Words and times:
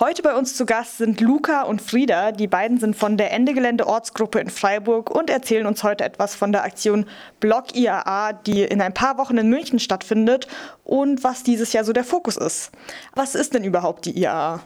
Heute 0.00 0.22
bei 0.22 0.34
uns 0.34 0.56
zu 0.56 0.64
Gast 0.64 0.96
sind 0.96 1.20
Luca 1.20 1.60
und 1.60 1.82
Frieda. 1.82 2.32
Die 2.32 2.46
beiden 2.46 2.80
sind 2.80 2.96
von 2.96 3.18
der 3.18 3.32
Ende 3.32 3.52
Gelände 3.52 3.86
Ortsgruppe 3.86 4.40
in 4.40 4.48
Freiburg 4.48 5.10
und 5.10 5.28
erzählen 5.28 5.66
uns 5.66 5.84
heute 5.84 6.04
etwas 6.04 6.34
von 6.34 6.52
der 6.52 6.64
Aktion 6.64 7.04
Block 7.38 7.76
IAA, 7.76 8.32
die 8.32 8.62
in 8.62 8.80
ein 8.80 8.94
paar 8.94 9.18
Wochen 9.18 9.36
in 9.36 9.50
München 9.50 9.78
stattfindet 9.78 10.48
und 10.84 11.22
was 11.22 11.42
dieses 11.42 11.74
Jahr 11.74 11.84
so 11.84 11.92
der 11.92 12.04
Fokus 12.04 12.38
ist. 12.38 12.72
Was 13.14 13.34
ist 13.34 13.52
denn 13.52 13.62
überhaupt 13.62 14.06
die 14.06 14.18
IAA? 14.18 14.60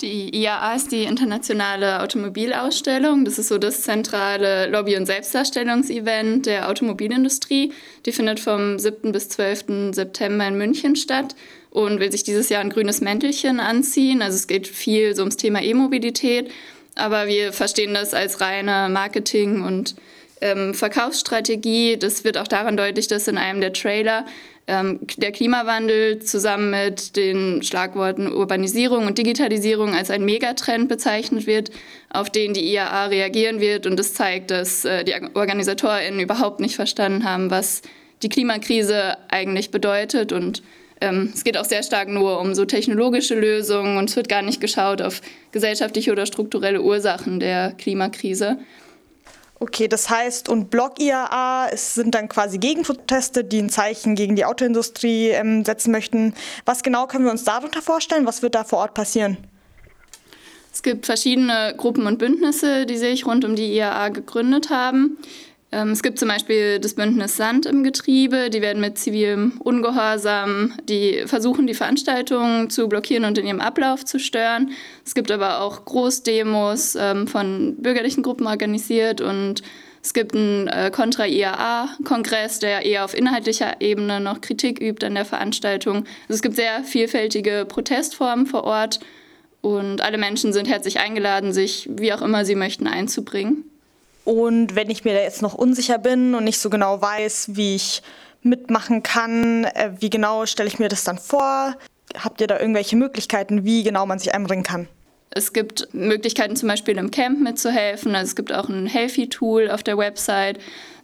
Die 0.00 0.34
IAA 0.34 0.76
ist 0.76 0.92
die 0.92 1.02
internationale 1.02 2.00
Automobilausstellung. 2.00 3.26
Das 3.26 3.38
ist 3.38 3.48
so 3.48 3.58
das 3.58 3.82
zentrale 3.82 4.66
Lobby- 4.66 4.96
und 4.96 5.04
Selbstdarstellungsevent 5.04 6.46
der 6.46 6.70
Automobilindustrie. 6.70 7.72
Die 8.06 8.12
findet 8.12 8.40
vom 8.40 8.78
7. 8.78 9.12
bis 9.12 9.28
12. 9.28 9.92
September 9.94 10.46
in 10.48 10.56
München 10.56 10.96
statt 10.96 11.34
und 11.68 12.00
will 12.00 12.10
sich 12.10 12.24
dieses 12.24 12.48
Jahr 12.48 12.62
ein 12.62 12.70
grünes 12.70 13.02
Mäntelchen 13.02 13.60
anziehen. 13.60 14.22
Also 14.22 14.36
es 14.36 14.46
geht 14.46 14.66
viel 14.68 15.14
so 15.14 15.20
ums 15.22 15.36
Thema 15.36 15.62
E-Mobilität, 15.62 16.50
aber 16.94 17.26
wir 17.26 17.52
verstehen 17.52 17.92
das 17.92 18.14
als 18.14 18.40
reine 18.40 18.88
Marketing- 18.90 19.62
und 19.62 19.96
ähm, 20.40 20.72
Verkaufsstrategie. 20.72 21.98
Das 21.98 22.24
wird 22.24 22.38
auch 22.38 22.48
daran 22.48 22.78
deutlich, 22.78 23.06
dass 23.06 23.28
in 23.28 23.36
einem 23.36 23.60
der 23.60 23.74
Trailer 23.74 24.24
ähm, 24.70 25.00
der 25.16 25.32
Klimawandel 25.32 26.20
zusammen 26.20 26.70
mit 26.70 27.16
den 27.16 27.62
Schlagworten 27.62 28.32
Urbanisierung 28.32 29.06
und 29.06 29.18
Digitalisierung 29.18 29.94
als 29.94 30.10
ein 30.10 30.24
Megatrend 30.24 30.88
bezeichnet 30.88 31.46
wird, 31.46 31.70
auf 32.08 32.30
den 32.30 32.54
die 32.54 32.72
IAA 32.72 33.06
reagieren 33.06 33.60
wird. 33.60 33.86
Und 33.86 33.98
das 33.98 34.14
zeigt, 34.14 34.50
dass 34.52 34.84
äh, 34.84 35.02
die 35.02 35.14
OrganisatorInnen 35.34 36.20
überhaupt 36.20 36.60
nicht 36.60 36.76
verstanden 36.76 37.24
haben, 37.24 37.50
was 37.50 37.82
die 38.22 38.28
Klimakrise 38.28 39.16
eigentlich 39.28 39.72
bedeutet. 39.72 40.32
Und 40.32 40.62
ähm, 41.00 41.32
es 41.34 41.42
geht 41.42 41.56
auch 41.56 41.64
sehr 41.64 41.82
stark 41.82 42.08
nur 42.08 42.40
um 42.40 42.54
so 42.54 42.64
technologische 42.64 43.34
Lösungen 43.34 43.96
und 43.96 44.08
es 44.08 44.16
wird 44.16 44.28
gar 44.28 44.42
nicht 44.42 44.60
geschaut 44.60 45.02
auf 45.02 45.20
gesellschaftliche 45.50 46.12
oder 46.12 46.26
strukturelle 46.26 46.80
Ursachen 46.80 47.40
der 47.40 47.72
Klimakrise. 47.72 48.58
Okay, 49.62 49.88
das 49.88 50.08
heißt, 50.08 50.48
und 50.48 50.70
Block 50.70 50.98
IAA 50.98 51.68
es 51.70 51.94
sind 51.94 52.14
dann 52.14 52.30
quasi 52.30 52.56
Gegenproteste, 52.56 53.44
die 53.44 53.58
ein 53.58 53.68
Zeichen 53.68 54.14
gegen 54.14 54.34
die 54.34 54.46
Autoindustrie 54.46 55.28
ähm, 55.28 55.66
setzen 55.66 55.92
möchten. 55.92 56.34
Was 56.64 56.82
genau 56.82 57.06
können 57.06 57.26
wir 57.26 57.30
uns 57.30 57.44
darunter 57.44 57.82
vorstellen? 57.82 58.24
Was 58.24 58.40
wird 58.40 58.54
da 58.54 58.64
vor 58.64 58.78
Ort 58.78 58.94
passieren? 58.94 59.36
Es 60.72 60.82
gibt 60.82 61.04
verschiedene 61.04 61.74
Gruppen 61.76 62.06
und 62.06 62.18
Bündnisse, 62.18 62.86
die 62.86 62.96
sich 62.96 63.26
rund 63.26 63.44
um 63.44 63.54
die 63.54 63.74
IAA 63.74 64.08
gegründet 64.08 64.70
haben. 64.70 65.18
Ähm, 65.72 65.90
es 65.90 66.02
gibt 66.02 66.18
zum 66.18 66.28
Beispiel 66.28 66.78
das 66.78 66.94
Bündnis 66.94 67.36
Sand 67.36 67.66
im 67.66 67.84
Getriebe, 67.84 68.50
die 68.50 68.60
werden 68.60 68.80
mit 68.80 68.98
zivilem 68.98 69.52
Ungehorsam, 69.60 70.74
die 70.88 71.22
versuchen, 71.26 71.66
die 71.66 71.74
Veranstaltungen 71.74 72.70
zu 72.70 72.88
blockieren 72.88 73.24
und 73.24 73.38
in 73.38 73.46
ihrem 73.46 73.60
Ablauf 73.60 74.04
zu 74.04 74.18
stören. 74.18 74.70
Es 75.04 75.14
gibt 75.14 75.30
aber 75.30 75.60
auch 75.60 75.84
Großdemos 75.84 76.96
ähm, 76.96 77.26
von 77.28 77.76
bürgerlichen 77.78 78.22
Gruppen 78.22 78.46
organisiert 78.46 79.20
und 79.20 79.62
es 80.02 80.14
gibt 80.14 80.34
einen 80.34 80.66
äh, 80.66 80.90
Contra-IAA-Kongress, 80.90 82.58
der 82.58 82.86
eher 82.86 83.04
auf 83.04 83.14
inhaltlicher 83.14 83.80
Ebene 83.80 84.18
noch 84.18 84.40
Kritik 84.40 84.80
übt 84.80 85.06
an 85.06 85.14
der 85.14 85.26
Veranstaltung. 85.26 85.96
Also 85.96 86.34
es 86.34 86.42
gibt 86.42 86.56
sehr 86.56 86.82
vielfältige 86.84 87.66
Protestformen 87.68 88.46
vor 88.46 88.64
Ort 88.64 88.98
und 89.60 90.00
alle 90.00 90.16
Menschen 90.16 90.52
sind 90.54 90.68
herzlich 90.68 91.00
eingeladen, 91.00 91.52
sich 91.52 91.88
wie 91.92 92.12
auch 92.14 92.22
immer 92.22 92.46
sie 92.46 92.54
möchten 92.54 92.86
einzubringen. 92.86 93.69
Und 94.30 94.76
wenn 94.76 94.90
ich 94.90 95.04
mir 95.04 95.12
da 95.12 95.22
jetzt 95.22 95.42
noch 95.42 95.54
unsicher 95.54 95.98
bin 95.98 96.36
und 96.36 96.44
nicht 96.44 96.60
so 96.60 96.70
genau 96.70 97.02
weiß, 97.02 97.56
wie 97.56 97.74
ich 97.74 98.00
mitmachen 98.42 99.02
kann, 99.02 99.64
äh, 99.64 99.90
wie 99.98 100.08
genau 100.08 100.46
stelle 100.46 100.68
ich 100.68 100.78
mir 100.78 100.88
das 100.88 101.02
dann 101.02 101.18
vor? 101.18 101.74
Habt 102.16 102.40
ihr 102.40 102.46
da 102.46 102.60
irgendwelche 102.60 102.94
Möglichkeiten, 102.94 103.64
wie 103.64 103.82
genau 103.82 104.06
man 104.06 104.20
sich 104.20 104.32
einbringen 104.32 104.62
kann? 104.62 104.86
Es 105.30 105.52
gibt 105.52 105.92
Möglichkeiten, 105.92 106.54
zum 106.54 106.68
Beispiel 106.68 106.96
im 106.96 107.10
Camp 107.10 107.40
mitzuhelfen. 107.40 108.14
Also 108.14 108.28
es 108.28 108.36
gibt 108.36 108.52
auch 108.52 108.68
ein 108.68 108.86
Healthy-Tool 108.86 109.68
auf 109.68 109.82
der 109.82 109.98
Website. 109.98 110.60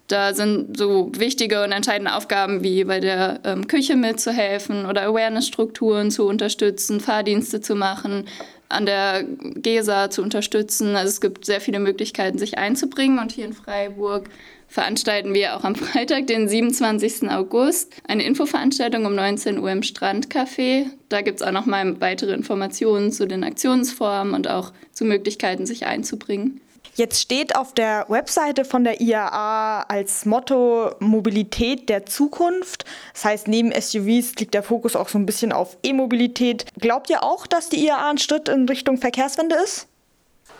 Da 0.07 0.33
sind 0.33 0.77
so 0.77 1.11
wichtige 1.17 1.65
und 1.65 1.73
entscheidende 1.73 2.15
Aufgaben 2.15 2.63
wie 2.63 2.85
bei 2.85 3.01
der 3.01 3.41
ähm, 3.43 3.67
Küche 3.67 3.97
mitzuhelfen 3.97 4.87
oder 4.87 5.03
Awareness-Strukturen 5.03 6.13
zu 6.13 6.29
unterstützen, 6.29 7.01
Fahrdienste 7.01 7.61
zu 7.61 7.75
machen, 7.75 8.29
an 8.69 8.87
der 8.87 9.25
GESA 9.25 10.11
zu 10.11 10.23
unterstützen. 10.23 10.97
Also 10.97 11.09
es 11.09 11.21
gibt 11.21 11.45
sehr 11.45 11.61
viele 11.61 11.79
Möglichkeiten, 11.79 12.39
sich 12.39 12.59
einzubringen. 12.59 13.19
Und 13.19 13.33
hier 13.33 13.45
in 13.45 13.53
Freiburg 13.53 14.29
veranstalten 14.69 15.35
wir 15.35 15.57
auch 15.57 15.65
am 15.65 15.75
Freitag, 15.75 16.27
den 16.27 16.49
27. 16.49 17.31
August, 17.31 17.95
eine 18.09 18.25
Infoveranstaltung 18.25 19.07
um 19.07 19.15
19 19.15 19.59
Uhr 19.59 19.71
im 19.71 19.83
Strandcafé. 19.83 20.87
Da 21.09 21.21
gibt 21.21 21.41
es 21.41 21.47
auch 21.47 21.53
noch 21.53 21.67
mal 21.67 22.01
weitere 22.01 22.33
Informationen 22.33 23.13
zu 23.13 23.27
den 23.27 23.45
Aktionsformen 23.45 24.35
und 24.35 24.49
auch 24.49 24.73
zu 24.93 25.05
Möglichkeiten, 25.05 25.67
sich 25.67 25.87
einzubringen. 25.87 26.61
Jetzt 26.97 27.21
steht 27.21 27.57
auf 27.57 27.75
der 27.75 28.07
Webseite 28.09 28.65
von 28.65 28.83
der 28.83 29.03
IAA 29.03 29.83
als 29.83 30.25
Motto 30.25 30.95
Mobilität 30.99 31.91
der 31.91 32.07
Zukunft. 32.07 32.87
Das 33.13 33.27
heißt, 33.27 33.49
neben 33.49 33.71
SUVs 33.71 34.35
liegt 34.37 34.55
der 34.55 34.63
Fokus 34.63 34.97
auch 34.97 35.11
so 35.11 35.19
ein 35.19 35.27
bisschen 35.27 35.53
auf 35.53 35.77
E-Mobilität. 35.83 36.65
Glaubt 36.81 37.11
ihr 37.11 37.23
auch, 37.23 37.47
dass 37.47 37.69
die 37.69 37.85
IAA 37.85 38.11
ein 38.13 38.17
Schritt 38.17 38.49
in 38.49 38.67
Richtung 38.67 38.97
Verkehrswende 38.97 39.57
ist? 39.63 39.89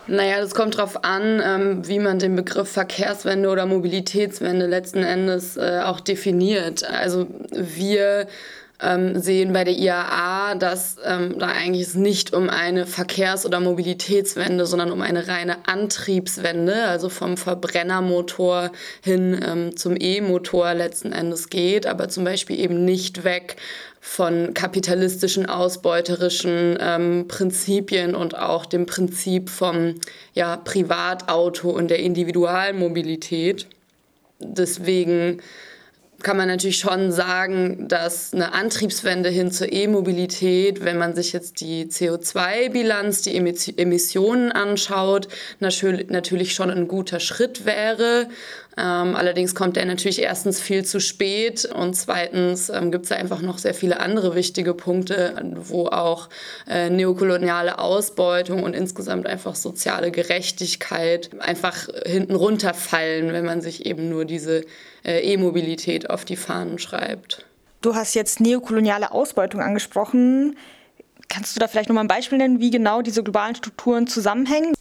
Naja, 0.05 0.39
das 0.39 0.53
kommt 0.53 0.77
darauf 0.77 1.03
an, 1.03 1.41
ähm, 1.43 1.87
wie 1.87 1.97
man 1.97 2.19
den 2.19 2.35
Begriff 2.35 2.71
Verkehrswende 2.71 3.49
oder 3.49 3.65
Mobilitätswende 3.65 4.67
letzten 4.67 5.01
Endes 5.01 5.57
äh, 5.57 5.81
auch 5.83 5.99
definiert. 5.99 6.87
Also 6.87 7.25
wir 7.51 8.27
ähm, 8.79 9.19
sehen 9.19 9.53
bei 9.53 9.63
der 9.63 9.75
IAA, 9.75 10.55
dass 10.55 10.97
ähm, 11.03 11.39
da 11.39 11.47
eigentlich 11.47 11.87
es 11.87 11.95
nicht 11.95 12.33
um 12.33 12.49
eine 12.49 12.85
Verkehrs- 12.85 13.45
oder 13.45 13.59
Mobilitätswende, 13.59 14.65
sondern 14.65 14.91
um 14.91 15.01
eine 15.01 15.27
reine 15.27 15.67
Antriebswende, 15.67 16.83
also 16.83 17.09
vom 17.09 17.37
Verbrennermotor 17.37 18.71
hin 19.01 19.39
ähm, 19.43 19.75
zum 19.75 19.95
E-Motor 19.99 20.75
letzten 20.75 21.11
Endes 21.11 21.49
geht, 21.49 21.87
aber 21.87 22.09
zum 22.09 22.23
Beispiel 22.23 22.59
eben 22.59 22.85
nicht 22.85 23.23
weg 23.23 23.55
von 23.99 24.53
kapitalistischen, 24.53 25.47
ausbeuterischen 25.47 26.77
ähm, 26.79 27.25
Prinzipien 27.27 28.15
und 28.15 28.37
auch 28.37 28.65
dem 28.65 28.85
Prinzip 28.85 29.49
vom 29.49 29.95
ja, 30.33 30.55
Privatauto 30.55 31.71
und 31.71 31.89
der 31.89 31.99
Individualmobilität. 31.99 33.67
Deswegen 34.39 35.41
kann 36.23 36.37
man 36.37 36.47
natürlich 36.47 36.77
schon 36.79 37.11
sagen, 37.11 37.87
dass 37.87 38.33
eine 38.33 38.53
Antriebswende 38.53 39.29
hin 39.29 39.51
zur 39.51 39.71
E-Mobilität, 39.71 40.83
wenn 40.83 40.97
man 40.97 41.15
sich 41.15 41.31
jetzt 41.31 41.61
die 41.61 41.85
CO2-Bilanz, 41.85 43.21
die 43.21 43.35
Emissionen 43.35 44.51
anschaut, 44.51 45.27
natürlich 45.59 46.53
schon 46.53 46.71
ein 46.71 46.87
guter 46.87 47.19
Schritt 47.19 47.65
wäre. 47.65 48.27
Ähm, 48.77 49.15
allerdings 49.15 49.55
kommt 49.55 49.75
der 49.75 49.85
natürlich 49.85 50.21
erstens 50.21 50.61
viel 50.61 50.85
zu 50.85 50.99
spät 50.99 51.65
und 51.65 51.95
zweitens 51.95 52.69
ähm, 52.69 52.91
gibt 52.91 53.05
es 53.05 53.11
einfach 53.11 53.41
noch 53.41 53.57
sehr 53.57 53.73
viele 53.73 53.99
andere 53.99 54.35
wichtige 54.35 54.75
Punkte, 54.75 55.33
wo 55.55 55.87
auch 55.87 56.29
äh, 56.69 56.91
neokoloniale 56.91 57.79
Ausbeutung 57.79 58.61
und 58.61 58.75
insgesamt 58.75 59.25
einfach 59.25 59.55
soziale 59.55 60.11
Gerechtigkeit 60.11 61.31
einfach 61.39 61.87
hinten 62.05 62.35
runterfallen, 62.35 63.33
wenn 63.33 63.45
man 63.45 63.61
sich 63.61 63.87
eben 63.87 64.09
nur 64.09 64.25
diese 64.25 64.63
äh, 65.03 65.21
E-Mobilität 65.33 66.11
auf 66.11 66.23
die 66.23 66.35
Fahnen 66.35 66.77
schreibt. 66.77 67.45
Du 67.81 67.95
hast 67.95 68.13
jetzt 68.13 68.39
neokoloniale 68.39 69.11
Ausbeutung 69.11 69.61
angesprochen. 69.61 70.55
Kannst 71.29 71.55
du 71.55 71.59
da 71.59 71.67
vielleicht 71.67 71.89
noch 71.89 71.95
mal 71.95 72.01
ein 72.01 72.07
Beispiel 72.07 72.37
nennen, 72.37 72.59
wie 72.59 72.69
genau 72.69 73.01
diese 73.01 73.23
globalen 73.23 73.55
Strukturen 73.55 74.05
zusammenhängen? 74.05 74.76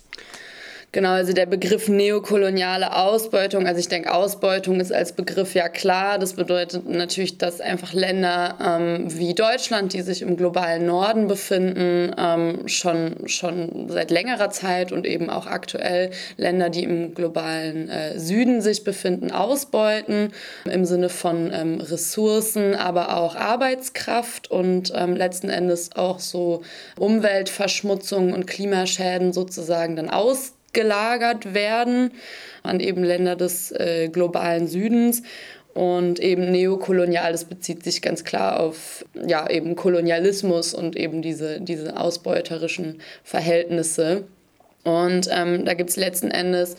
Genau, 0.92 1.10
also 1.10 1.34
der 1.34 1.44
Begriff 1.44 1.88
neokoloniale 1.88 2.96
Ausbeutung, 2.96 3.66
also 3.66 3.78
ich 3.80 3.88
denke, 3.88 4.14
Ausbeutung 4.14 4.80
ist 4.80 4.92
als 4.92 5.12
Begriff 5.12 5.54
ja 5.54 5.68
klar. 5.68 6.18
Das 6.18 6.34
bedeutet 6.34 6.88
natürlich, 6.88 7.36
dass 7.36 7.60
einfach 7.60 7.92
Länder 7.92 8.56
ähm, 8.64 9.04
wie 9.08 9.34
Deutschland, 9.34 9.92
die 9.92 10.00
sich 10.00 10.22
im 10.22 10.38
globalen 10.38 10.86
Norden 10.86 11.26
befinden, 11.28 12.14
ähm, 12.16 12.66
schon, 12.66 13.28
schon 13.28 13.90
seit 13.90 14.10
längerer 14.10 14.48
Zeit 14.48 14.90
und 14.90 15.06
eben 15.06 15.28
auch 15.28 15.46
aktuell 15.46 16.12
Länder, 16.38 16.70
die 16.70 16.84
im 16.84 17.14
globalen 17.14 17.90
äh, 17.90 18.18
Süden 18.18 18.62
sich 18.62 18.82
befinden, 18.82 19.30
ausbeuten, 19.30 20.32
im 20.64 20.86
Sinne 20.86 21.10
von 21.10 21.52
ähm, 21.52 21.80
Ressourcen, 21.80 22.74
aber 22.74 23.16
auch 23.18 23.36
Arbeitskraft 23.36 24.50
und 24.50 24.92
ähm, 24.94 25.14
letzten 25.14 25.50
Endes 25.50 25.90
auch 25.94 26.20
so 26.20 26.62
Umweltverschmutzung 26.98 28.32
und 28.32 28.46
Klimaschäden 28.46 29.34
sozusagen 29.34 29.96
dann 29.96 30.08
aus 30.08 30.55
gelagert 30.76 31.54
werden 31.54 32.12
an 32.62 32.78
eben 32.78 33.02
Länder 33.02 33.34
des 33.34 33.72
äh, 33.72 34.08
globalen 34.08 34.68
Südens. 34.68 35.22
Und 35.74 36.20
eben 36.20 36.52
neokolonial, 36.52 37.32
das 37.32 37.44
bezieht 37.44 37.84
sich 37.84 38.00
ganz 38.00 38.24
klar 38.24 38.60
auf 38.60 39.04
ja, 39.26 39.50
eben 39.50 39.76
Kolonialismus 39.76 40.72
und 40.72 40.96
eben 40.96 41.20
diese, 41.20 41.60
diese 41.60 41.98
ausbeuterischen 42.00 43.02
Verhältnisse. 43.22 44.24
Und 44.84 45.28
ähm, 45.30 45.66
da 45.66 45.74
gibt 45.74 45.90
es 45.90 45.96
letzten 45.96 46.30
Endes 46.30 46.76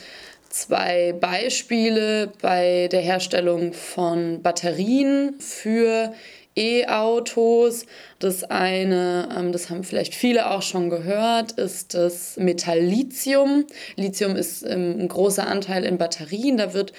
zwei 0.50 1.14
Beispiele 1.14 2.32
bei 2.42 2.88
der 2.92 3.02
Herstellung 3.02 3.74
von 3.74 4.42
Batterien 4.42 5.36
für 5.40 6.14
E-Autos. 6.58 7.86
Das 8.20 8.44
eine, 8.44 9.30
ähm, 9.38 9.52
das 9.52 9.70
haben 9.70 9.84
vielleicht 9.84 10.16
viele 10.16 10.50
auch 10.50 10.64
schon 10.64 10.90
gehört, 10.90 11.52
ist 11.52 11.94
das 11.94 12.36
Metall 12.38 12.80
Lithium. 12.80 13.66
Ist 13.96 14.64
ähm, 14.64 14.96
ein 15.00 15.08
großer 15.08 15.46
Anteil 15.46 15.84
in 15.86 16.00
Batterien. 16.00 16.58
Da 16.58 16.74
wird 16.74 16.94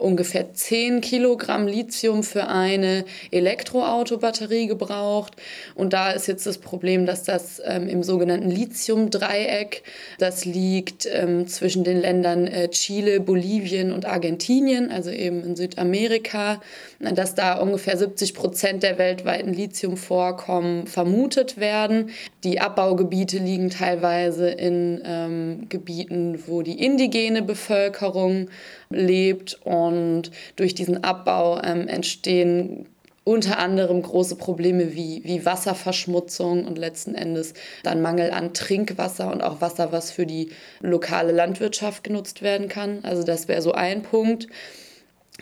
ungefähr 0.00 0.52
10 0.52 1.00
Kilogramm 1.00 1.68
Lithium 1.68 2.24
für 2.24 2.48
eine 2.48 3.04
Elektroautobatterie 3.30 4.66
gebraucht. 4.66 5.34
Und 5.76 5.92
da 5.92 6.10
ist 6.10 6.26
jetzt 6.26 6.44
das 6.44 6.58
Problem, 6.58 7.06
dass 7.06 7.22
das 7.22 7.62
ähm, 7.64 7.88
im 7.88 8.02
sogenannten 8.02 8.50
Lithium-Dreieck, 8.50 9.84
das 10.18 10.44
liegt 10.44 11.08
zwischen 11.46 11.84
den 11.84 12.00
Ländern 12.00 12.46
äh, 12.46 12.68
Chile, 12.70 13.20
Bolivien 13.20 13.92
und 13.92 14.06
Argentinien, 14.06 14.90
also 14.90 15.10
eben 15.10 15.44
in 15.44 15.56
Südamerika, 15.56 16.60
dass 16.98 17.34
da 17.34 17.58
ungefähr 17.58 17.96
70 17.96 18.34
Prozent 18.34 18.82
der 18.82 18.98
weltweiten 19.04 19.52
Lithiumvorkommen 19.52 20.86
vermutet 20.86 21.58
werden. 21.58 22.10
Die 22.42 22.58
Abbaugebiete 22.58 23.36
liegen 23.36 23.68
teilweise 23.68 24.48
in 24.48 25.02
ähm, 25.04 25.66
Gebieten, 25.68 26.42
wo 26.46 26.62
die 26.62 26.82
indigene 26.82 27.42
Bevölkerung 27.42 28.48
lebt 28.88 29.60
und 29.62 30.30
durch 30.56 30.74
diesen 30.74 31.04
Abbau 31.04 31.60
ähm, 31.62 31.86
entstehen 31.86 32.86
unter 33.24 33.58
anderem 33.58 34.02
große 34.02 34.36
Probleme 34.36 34.94
wie, 34.94 35.22
wie 35.24 35.44
Wasserverschmutzung 35.44 36.66
und 36.66 36.78
letzten 36.78 37.14
Endes 37.14 37.54
dann 37.82 38.02
Mangel 38.02 38.30
an 38.30 38.52
Trinkwasser 38.52 39.30
und 39.32 39.42
auch 39.42 39.60
Wasser, 39.60 39.92
was 39.92 40.10
für 40.10 40.26
die 40.26 40.50
lokale 40.80 41.32
Landwirtschaft 41.32 42.04
genutzt 42.04 42.42
werden 42.42 42.68
kann. 42.68 43.00
Also 43.02 43.22
das 43.22 43.48
wäre 43.48 43.62
so 43.62 43.72
ein 43.72 44.02
Punkt. 44.02 44.48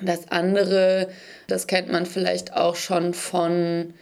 Das 0.01 0.29
andere, 0.31 1.09
das 1.49 1.67
kennt 1.67 1.93
man 1.93 2.07
vielleicht 2.07 2.55
auch 2.55 2.77
schon 2.77 3.15
von 3.15 3.93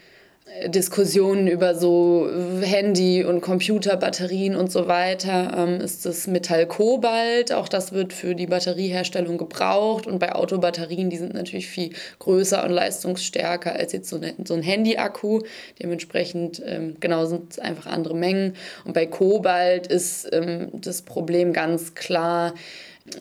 Diskussionen 0.67 1.47
über 1.47 1.75
so 1.75 2.29
Handy- 2.61 3.25
und 3.25 3.41
Computerbatterien 3.41 4.57
und 4.57 4.71
so 4.71 4.89
weiter 4.89 5.55
ähm, 5.57 5.81
ist 5.81 6.05
das 6.05 6.27
Metall 6.27 6.67
Kobalt. 6.67 7.53
Auch 7.53 7.69
das 7.69 7.93
wird 7.93 8.13
für 8.13 8.35
die 8.35 8.47
Batterieherstellung 8.47 9.39
gebraucht. 9.39 10.07
Und 10.07 10.19
bei 10.19 10.35
Autobatterien, 10.35 11.09
die 11.09 11.19
sind 11.19 11.35
natürlich 11.35 11.69
viel 11.69 11.91
größer 12.19 12.65
und 12.65 12.71
leistungsstärker 12.71 13.75
als 13.75 13.93
jetzt 13.93 14.09
so, 14.09 14.17
eine, 14.17 14.35
so 14.45 14.55
ein 14.55 14.63
Handy-Akku. 14.63 15.41
Dementsprechend, 15.81 16.61
ähm, 16.67 16.97
genau, 16.99 17.27
sind 17.27 17.53
es 17.53 17.59
einfach 17.59 17.87
andere 17.87 18.17
Mengen. 18.17 18.55
Und 18.85 18.93
bei 18.93 19.07
Kobalt 19.07 19.87
ist 19.87 20.29
ähm, 20.33 20.69
das 20.73 21.03
Problem 21.03 21.53
ganz 21.53 21.95
klar, 21.95 22.55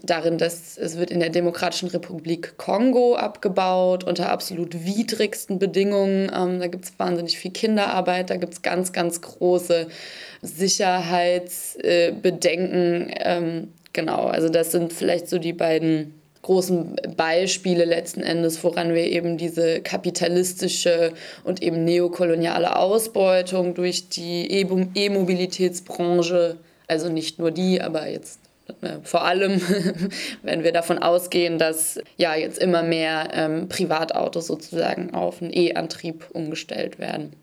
darin, 0.03 0.37
dass 0.37 0.77
es 0.77 0.97
wird 0.97 1.11
in 1.11 1.19
der 1.19 1.29
Demokratischen 1.29 1.89
Republik 1.89 2.57
Kongo 2.57 3.15
abgebaut 3.15 4.03
unter 4.03 4.31
absolut 4.31 4.85
widrigsten 4.85 5.59
Bedingungen. 5.59 6.31
Ähm, 6.35 6.59
da 6.59 6.67
gibt 6.67 6.85
es 6.85 6.93
wahnsinnig 6.97 7.37
viel 7.37 7.51
Kinderarbeit, 7.51 8.29
da 8.29 8.37
gibt 8.37 8.53
es 8.53 8.61
ganz, 8.61 8.93
ganz 8.93 9.21
große 9.21 9.87
Sicherheitsbedenken. 10.41 13.09
Äh, 13.09 13.37
ähm, 13.37 13.73
genau, 13.93 14.25
also 14.25 14.49
das 14.49 14.71
sind 14.71 14.93
vielleicht 14.93 15.27
so 15.27 15.37
die 15.37 15.53
beiden 15.53 16.15
großen 16.41 16.95
Beispiele 17.17 17.85
letzten 17.85 18.23
Endes, 18.23 18.63
woran 18.63 18.93
wir 18.93 19.03
eben 19.03 19.37
diese 19.37 19.81
kapitalistische 19.81 21.11
und 21.43 21.61
eben 21.61 21.83
neokoloniale 21.83 22.77
Ausbeutung 22.77 23.73
durch 23.73 24.07
die 24.09 24.49
E-Mobilitätsbranche, 24.49 26.55
also 26.87 27.09
nicht 27.09 27.39
nur 27.39 27.51
die, 27.51 27.81
aber 27.81 28.07
jetzt 28.07 28.39
vor 29.03 29.23
allem, 29.23 29.61
wenn 30.43 30.63
wir 30.63 30.71
davon 30.71 30.99
ausgehen, 30.99 31.57
dass 31.57 31.99
ja 32.17 32.35
jetzt 32.35 32.59
immer 32.59 32.83
mehr 32.83 33.29
ähm, 33.33 33.69
Privatautos 33.69 34.47
sozusagen 34.47 35.13
auf 35.13 35.41
einen 35.41 35.51
E-Antrieb 35.53 36.25
umgestellt 36.33 36.99
werden. 36.99 37.33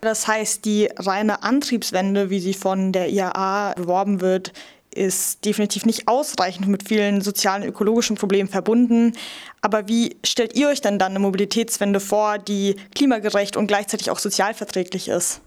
Das 0.00 0.28
heißt, 0.28 0.64
die 0.64 0.88
reine 0.96 1.42
Antriebswende, 1.42 2.30
wie 2.30 2.40
sie 2.40 2.54
von 2.54 2.92
der 2.92 3.08
IAA 3.08 3.74
beworben 3.74 4.20
wird, 4.20 4.52
ist 4.96 5.44
definitiv 5.44 5.84
nicht 5.84 6.08
ausreichend 6.08 6.68
mit 6.68 6.88
vielen 6.88 7.20
sozialen 7.20 7.62
und 7.62 7.68
ökologischen 7.68 8.16
Problemen 8.16 8.48
verbunden. 8.48 9.12
Aber 9.60 9.88
wie 9.88 10.16
stellt 10.24 10.56
ihr 10.56 10.68
euch 10.68 10.80
denn 10.80 10.98
dann 10.98 11.12
eine 11.12 11.18
Mobilitätswende 11.18 12.00
vor, 12.00 12.38
die 12.38 12.76
klimagerecht 12.94 13.56
und 13.56 13.66
gleichzeitig 13.66 14.10
auch 14.10 14.18
sozialverträglich 14.18 15.08
ist? 15.08 15.40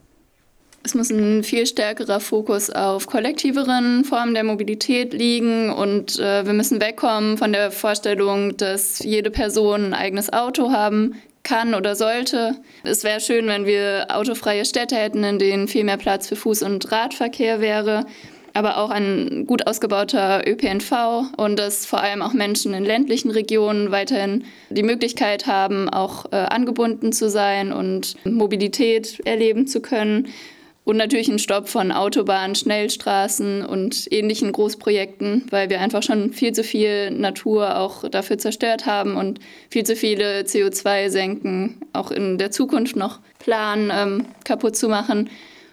Es 0.83 0.95
muss 0.95 1.09
ein 1.09 1.43
viel 1.43 1.65
stärkerer 1.65 2.19
Fokus 2.21 2.69
auf 2.69 3.05
kollektiveren 3.07 4.05
Formen 4.05 4.33
der 4.33 4.45
Mobilität 4.45 5.13
liegen 5.13 5.71
und 5.71 6.17
äh, 6.19 6.45
wir 6.45 6.53
müssen 6.53 6.79
wegkommen 6.79 7.37
von 7.37 7.51
der 7.51 7.71
Vorstellung, 7.71 8.55
dass 8.55 8.99
jede 8.99 9.29
Person 9.29 9.87
ein 9.87 9.93
eigenes 9.93 10.31
Auto 10.31 10.71
haben 10.71 11.15
kann 11.43 11.73
oder 11.73 11.95
sollte. 11.95 12.55
Es 12.83 13.03
wäre 13.03 13.19
schön, 13.19 13.47
wenn 13.47 13.65
wir 13.65 14.07
autofreie 14.09 14.63
Städte 14.65 14.95
hätten, 14.95 15.23
in 15.23 15.37
denen 15.37 15.67
viel 15.67 15.83
mehr 15.83 15.97
Platz 15.97 16.27
für 16.27 16.35
Fuß- 16.35 16.63
und 16.63 16.91
Radverkehr 16.91 17.59
wäre, 17.59 18.05
aber 18.53 18.77
auch 18.77 18.89
ein 18.89 19.45
gut 19.47 19.67
ausgebauter 19.67 20.47
ÖPNV 20.47 20.91
und 21.37 21.59
dass 21.59 21.85
vor 21.85 22.01
allem 22.01 22.21
auch 22.21 22.33
Menschen 22.33 22.73
in 22.73 22.85
ländlichen 22.85 23.31
Regionen 23.31 23.91
weiterhin 23.91 24.45
die 24.69 24.83
Möglichkeit 24.83 25.45
haben, 25.45 25.89
auch 25.89 26.31
äh, 26.31 26.37
angebunden 26.37 27.11
zu 27.11 27.29
sein 27.29 27.73
und 27.73 28.15
Mobilität 28.25 29.19
erleben 29.25 29.67
zu 29.67 29.81
können. 29.81 30.29
Und 30.89 30.97
natürlich 30.97 31.27
ein 31.27 31.37
Stopp 31.37 31.69
von 31.69 31.91
Autobahnen, 31.91 32.55
Schnellstraßen 32.55 33.63
und 33.63 34.11
ähnlichen 34.11 34.51
Großprojekten, 34.51 35.45
weil 35.51 35.69
wir 35.69 35.81
einfach 35.81 36.01
schon 36.01 36.33
viel 36.33 36.51
zu 36.51 36.63
viel 36.63 37.11
Natur 37.11 37.77
auch 37.77 38.09
dafür 38.09 38.39
zerstört 38.39 38.87
haben 38.87 39.15
und 39.15 39.39
viel 39.69 39.83
zu 39.83 39.95
viele 39.95 40.41
CO2-Senken 40.41 41.77
auch 41.93 42.09
in 42.09 42.39
der 42.39 42.49
Zukunft 42.49 42.95
noch 42.95 43.19
planen, 43.37 43.91
ähm, 43.93 44.25
kaputt 44.45 44.75
zu 44.75 44.89
machen 44.89 45.29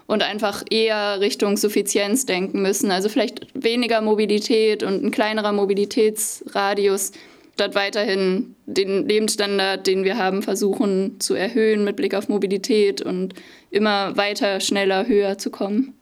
und 0.07 0.23
einfach 0.23 0.63
eher 0.71 1.19
Richtung 1.19 1.57
Suffizienz 1.57 2.27
denken 2.27 2.61
müssen. 2.61 2.91
Also 2.91 3.09
vielleicht 3.09 3.47
weniger 3.55 4.03
Mobilität 4.03 4.83
und 4.83 5.03
ein 5.03 5.13
kleinerer 5.13 5.53
Mobilitätsradius 5.53 7.13
statt 7.57 7.75
weiterhin 7.75 8.55
den 8.67 9.09
Lebensstandard, 9.09 9.87
den 9.87 10.05
wir 10.05 10.19
haben, 10.19 10.43
versuchen 10.43 11.19
zu 11.21 11.33
erhöhen 11.33 11.85
mit 11.85 11.97
Blick 11.97 12.15
auf 12.15 12.29
Mobilität 12.29 13.01
und 13.01 13.33
immer 13.71 14.15
weiter, 14.15 14.61
schneller, 14.61 15.07
höher 15.07 15.39
zu 15.39 15.51
kommen. 15.51 15.95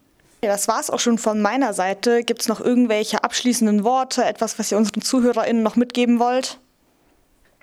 Ja, 0.42 0.50
das 0.50 0.66
war 0.66 0.80
es 0.80 0.90
auch 0.90 0.98
schon 0.98 1.16
von 1.16 1.40
meiner 1.40 1.72
Seite. 1.72 2.24
Gibt 2.24 2.42
es 2.42 2.48
noch 2.48 2.60
irgendwelche 2.60 3.22
abschließenden 3.22 3.84
Worte, 3.84 4.24
etwas, 4.24 4.58
was 4.58 4.72
ihr 4.72 4.78
unseren 4.78 5.00
ZuhörerInnen 5.00 5.62
noch 5.62 5.76
mitgeben 5.76 6.18
wollt? 6.18 6.58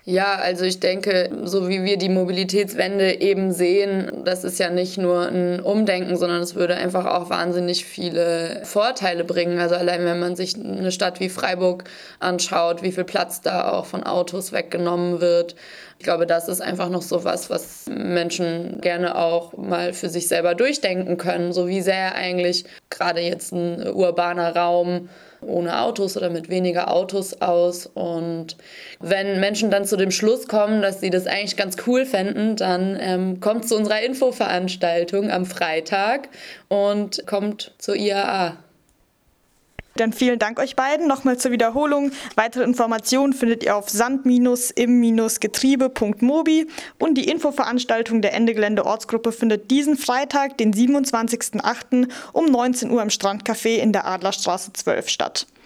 Ja, 0.04 0.34
also 0.34 0.66
ich 0.66 0.80
denke, 0.80 1.30
so 1.44 1.70
wie 1.70 1.84
wir 1.84 1.96
die 1.96 2.10
Mobilitätswende 2.10 3.22
eben 3.22 3.52
sehen, 3.52 4.24
das 4.26 4.44
ist 4.44 4.58
ja 4.58 4.72
nicht 4.72 4.98
nur 4.98 5.28
ein 5.28 5.60
Umdenken, 5.60 6.18
sondern 6.18 6.42
es 6.42 6.56
würde 6.56 6.76
einfach 6.76 7.06
auch 7.06 7.30
wahnsinnig 7.30 7.86
viele 7.86 8.62
Vorteile 8.64 9.24
bringen. 9.24 9.60
Also 9.60 9.76
allein 9.76 10.04
wenn 10.04 10.20
man 10.20 10.36
sich 10.36 10.56
eine 10.56 10.92
Stadt 10.92 11.20
wie 11.20 11.30
Freiburg 11.30 11.84
anschaut, 12.20 12.82
wie 12.82 12.92
viel 12.92 13.04
Platz 13.04 13.42
da 13.42 13.72
auch 13.74 13.86
von 13.86 14.02
Autos 14.02 14.52
weggenommen 14.52 15.22
wird. 15.22 15.56
Ich 16.02 16.04
glaube, 16.04 16.26
das 16.26 16.48
ist 16.48 16.62
einfach 16.62 16.90
noch 16.90 17.04
so 17.04 17.26
was, 17.26 17.52
was 17.52 17.86
Menschen 17.88 18.82
gerne 18.82 19.16
auch 19.16 19.56
mal 19.56 19.94
für 19.94 20.10
sich 20.10 20.28
selber 20.28 20.56
durchdenken 20.56 21.18
können. 21.18 21.54
So 21.54 21.68
wie 21.68 21.82
sehr 21.82 22.16
eigentlich 22.16 22.66
gerade 22.90 23.22
jetzt 23.22 23.52
ein 23.52 23.88
urbaner 23.88 24.56
Raum 24.56 25.10
ohne 25.42 25.80
Autos 25.80 26.18
oder 26.18 26.32
mit 26.32 26.50
weniger 26.50 26.92
Autos 26.92 27.40
aus. 27.40 27.86
Und 27.86 28.58
wenn 29.00 29.40
Menschen 29.40 29.70
dann 29.70 29.86
zu 29.86 29.96
dem 29.96 30.10
Schluss 30.10 30.48
kommen, 30.48 30.82
dass 30.82 31.02
sie 31.02 31.12
das 31.12 31.28
eigentlich 31.28 31.56
ganz 31.56 31.76
cool 31.86 32.08
fänden, 32.08 32.56
dann 32.56 32.98
ähm, 33.00 33.40
kommt 33.40 33.68
zu 33.68 33.76
unserer 33.76 34.02
Infoveranstaltung 34.02 35.30
am 35.30 35.46
Freitag 35.46 36.30
und 36.68 37.28
kommt 37.28 37.76
zur 37.78 37.96
IAA. 37.96 38.58
Dann 40.02 40.14
vielen 40.14 40.40
Dank 40.40 40.60
euch 40.60 40.76
beiden. 40.76 41.08
Nochmal 41.08 41.38
zur 41.38 41.52
Wiederholung. 41.52 42.12
Weitere 42.36 42.64
Informationen 42.64 43.34
findet 43.34 43.64
ihr 43.64 43.76
auf 43.76 43.88
sand-im-getriebe.mobi 43.88 46.68
und 46.98 47.20
die 47.20 47.30
Infoveranstaltung 47.30 48.24
der 48.24 48.34
Ende 48.34 48.56
Gelände 48.56 48.88
Ortsgruppe 48.88 49.32
findet 49.32 49.70
diesen 49.70 49.98
Freitag, 49.98 50.58
den 50.58 50.74
27.08. 50.74 52.10
um 52.34 52.48
19 52.48 52.90
Uhr 52.90 53.04
im 53.04 53.10
Strandcafé 53.10 53.76
in 53.76 53.94
der 53.94 54.08
Adlerstraße 54.08 54.74
12 54.74 55.08
statt. 55.08 55.46